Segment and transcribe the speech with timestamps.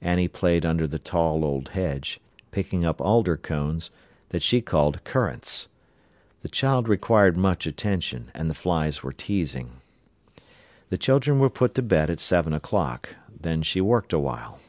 [0.00, 2.18] Annie played under the tall old hedge,
[2.50, 3.90] picking up alder cones,
[4.30, 5.68] that she called currants.
[6.40, 9.82] The child required much attention, and the flies were teasing.
[10.88, 13.16] The children were put to bed at seven o'clock.
[13.28, 14.60] Then she worked awhile.